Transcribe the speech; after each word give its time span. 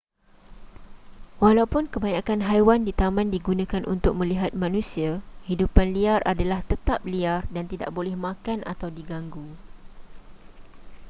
walaupun 1.43 1.83
kebanyakan 1.93 2.39
haiwan 2.49 2.79
di 2.89 2.89
taman 3.01 3.27
digunakan 3.35 3.83
untuk 3.93 4.13
melihat 4.19 4.49
manusia 4.63 5.11
hidupan 5.49 5.87
liar 5.95 6.21
adalah 6.33 6.59
tetap 6.71 6.99
liar 7.11 7.39
dan 7.55 7.65
tidak 7.71 7.89
boleh 7.97 8.15
makan 8.27 8.59
atau 8.73 8.87
diganggu 8.99 9.45